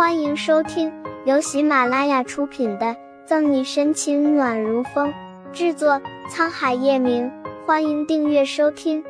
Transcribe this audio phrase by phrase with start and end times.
[0.00, 0.90] 欢迎收听
[1.26, 2.86] 由喜马拉雅出品的
[3.26, 5.12] 《赠你深情暖如风》，
[5.52, 7.30] 制作沧海夜明。
[7.66, 9.04] 欢迎订阅收听。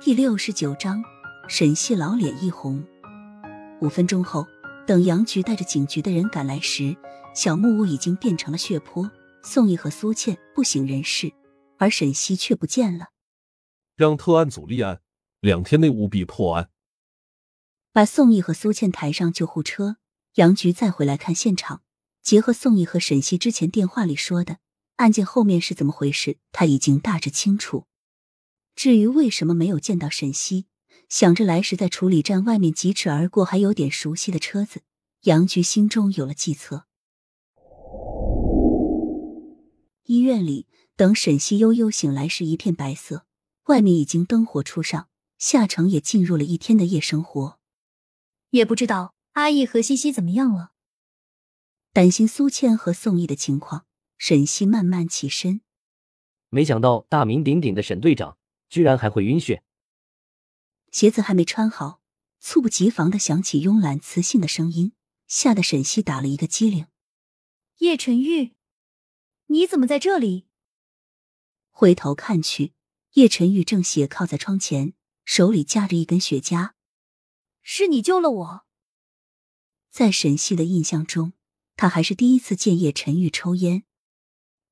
[0.00, 1.00] 第六十九章，
[1.48, 2.84] 沈西老脸一红。
[3.80, 4.44] 五分钟后，
[4.84, 6.96] 等杨局带着警局的人赶来时，
[7.36, 9.08] 小木屋已经变成了血泊，
[9.44, 11.32] 宋毅和苏倩不省人事，
[11.78, 13.10] 而沈西却不见了。
[13.94, 14.98] 让特案组立案，
[15.38, 16.70] 两天内务必破案。
[17.96, 19.96] 把宋毅和苏倩抬上救护车，
[20.34, 21.80] 杨局再回来看现场。
[22.20, 24.58] 结合宋毅和沈西之前电话里说的，
[24.96, 27.86] 案件后面是怎么回事，他已经大致清楚。
[28.74, 30.66] 至于为什么没有见到沈西，
[31.08, 34.82] 想着来时在处理站外面疾驰而过还有点熟悉的车子，
[35.22, 36.84] 杨局心中有了计策。
[40.04, 43.24] 医院里，等沈西悠悠醒来，时一片白色，
[43.68, 47.58] 外面已经灯火初上，下城也进入了一天的夜生活。
[48.56, 50.72] 也不知道阿义和西西怎么样了。
[51.92, 53.86] 担心苏倩和宋毅的情况，
[54.18, 55.60] 沈西慢慢起身。
[56.48, 59.62] 没想到大名鼎鼎的沈队长居然还会晕血。
[60.90, 62.00] 鞋子还没穿好，
[62.40, 64.92] 猝不及防的响起慵懒磁性的声音，
[65.26, 66.86] 吓得沈西打了一个激灵。
[67.78, 68.54] 叶晨玉，
[69.46, 70.46] 你怎么在这里？
[71.70, 72.72] 回头看去，
[73.12, 74.94] 叶晨玉正斜靠在窗前，
[75.26, 76.75] 手里夹着一根雪茄。
[77.68, 78.66] 是你救了我。
[79.90, 81.32] 在沈西的印象中，
[81.74, 83.82] 他还是第一次见叶晨玉抽烟。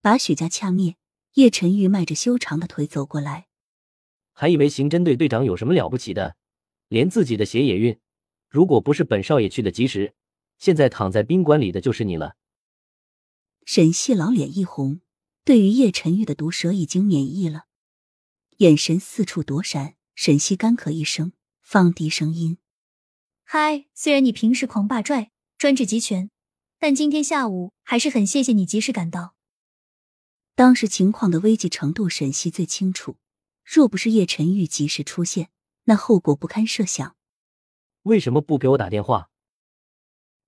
[0.00, 0.96] 把许家掐灭，
[1.32, 3.48] 叶晨玉迈着修长的腿走过来。
[4.32, 6.36] 还以为刑侦队队长有什么了不起的，
[6.86, 7.98] 连自己的血也运。
[8.48, 10.14] 如果不是本少爷去的及时，
[10.58, 12.36] 现在躺在宾馆里的就是你了。
[13.64, 15.00] 沈西老脸一红，
[15.44, 17.64] 对于叶晨玉的毒舌已经免疫了，
[18.58, 19.96] 眼神四处躲闪。
[20.14, 22.58] 沈西干咳一声，放低声音。
[23.44, 26.30] 嗨，虽然你平时狂霸拽、专制集权，
[26.78, 29.36] 但今天下午还是很谢谢你及时赶到。
[30.56, 33.16] 当时情况的危急程度，沈西最清楚。
[33.64, 35.50] 若不是叶晨玉及时出现，
[35.84, 37.16] 那后果不堪设想。
[38.02, 39.30] 为什么不给我打电话？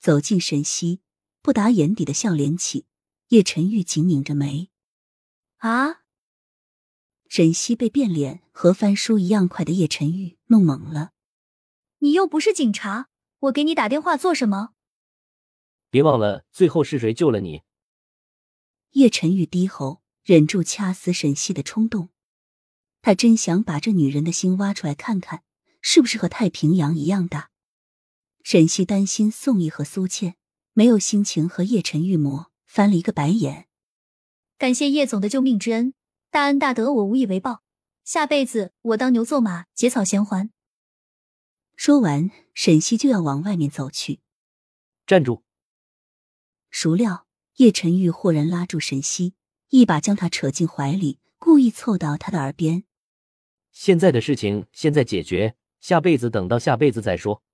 [0.00, 1.00] 走近沈西，
[1.40, 2.86] 不达眼底的笑脸起。
[3.28, 4.70] 叶晨玉紧拧着眉。
[5.58, 6.02] 啊！
[7.28, 11.12] 沈西被变脸和翻书一样快的叶晨玉弄懵了。
[11.98, 13.08] 你又不是警察，
[13.40, 14.70] 我给你打电话做什么？
[15.90, 17.62] 别忘了，最后是谁救了你？
[18.90, 22.10] 叶晨玉低吼，忍住掐死沈西的冲动。
[23.02, 25.42] 他真想把这女人的心挖出来看看，
[25.80, 27.50] 是不是和太平洋一样大。
[28.42, 30.36] 沈西担心宋毅和苏倩
[30.72, 33.66] 没有心情和叶晨玉磨，翻了一个白眼。
[34.56, 35.94] 感谢叶总的救命之恩，
[36.30, 37.62] 大恩大德我无以为报，
[38.04, 40.50] 下辈子我当牛做马，结草衔环。
[41.78, 44.18] 说完，沈西就要往外面走去。
[45.06, 45.44] 站住！
[46.72, 47.28] 孰料
[47.58, 49.34] 叶晨玉豁然拉住沈西，
[49.68, 52.82] 一把将他扯进怀里，故意凑到他的耳边
[53.70, 57.44] ：“现在的事情现在解决，下辈子等到下辈子再说。”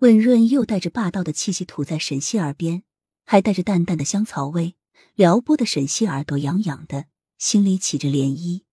[0.00, 2.82] 温润又带着霸道的气息吐在沈西耳边，
[3.24, 4.76] 还带着淡淡的香草味，
[5.14, 7.06] 撩拨的沈西耳朵痒痒的，
[7.38, 8.64] 心里起着涟漪，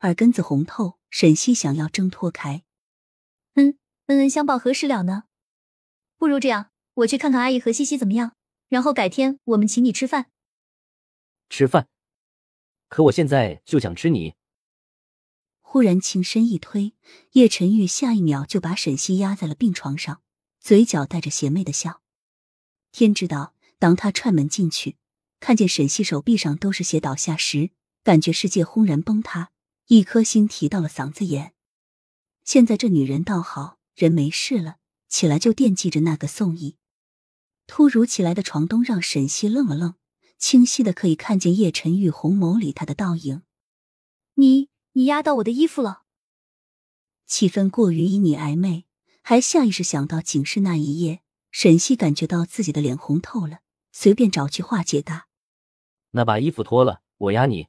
[0.00, 0.98] 耳根子红透。
[1.08, 2.64] 沈西想要挣脱开。
[3.54, 5.24] 嗯，恩恩相报何时了呢？
[6.16, 8.36] 不如这样，我去看看阿姨和西西怎么样，
[8.68, 10.30] 然后改天我们请你吃饭。
[11.48, 11.88] 吃饭？
[12.88, 14.34] 可我现在就想吃你。
[15.60, 16.94] 忽然情深一推，
[17.32, 20.22] 叶晨玉下一秒就把沈西压在了病床上，
[20.60, 22.00] 嘴角带着邪魅的笑。
[22.92, 24.96] 天知道，当他踹门进去，
[25.40, 27.70] 看见沈西手臂上都是血倒下时，
[28.04, 29.50] 感觉世界轰然崩塌，
[29.88, 31.53] 一颗心提到了嗓子眼。
[32.44, 34.76] 现在这女人倒好，人没事了，
[35.08, 36.76] 起来就惦记着那个宋毅。
[37.66, 39.94] 突如其来的床咚让沈西愣了愣，
[40.36, 43.42] 清晰的可以看见叶晨玉红眸里他的倒影。
[44.34, 46.02] 你你压到我的衣服了。
[47.26, 48.84] 气氛过于旖旎暧昧，
[49.22, 53.60] 还下意识想到警示那一夜，沈西感觉到自己的脸红透了，
[53.90, 55.28] 随便找句话解答。
[56.10, 57.68] 那把衣服脱了，我压你。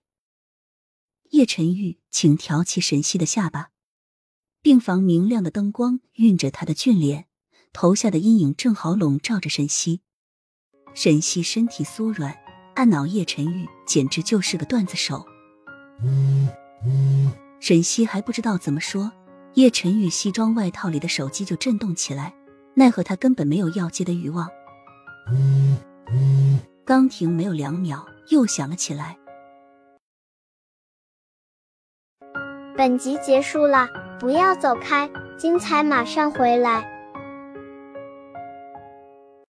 [1.31, 3.71] 叶晨玉请挑起沈西的下巴。
[4.65, 7.25] 病房明亮的灯光晕着他的俊脸，
[7.71, 10.01] 头下的阴影正好笼罩着沈西。
[10.95, 12.35] 沈西身体酥软，
[12.73, 15.23] 按脑叶晨玉简直就是个段子手。
[17.59, 19.11] 沈西还不知道怎么说，
[19.53, 22.33] 叶晨玉西装外套里的手机就震动起来，
[22.73, 24.49] 奈何他根本没有要接的欲望。
[26.83, 29.15] 刚停没有两秒，又响了起来。
[32.77, 33.87] 本集结束了。
[34.19, 36.94] 不要走开，精彩马上回来。